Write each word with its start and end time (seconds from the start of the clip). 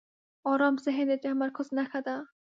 آرام 0.51 0.75
ذهن 0.85 1.07
د 1.09 1.13
تمرکز 1.25 1.67
نښه 1.77 1.99
ده. 2.07 2.15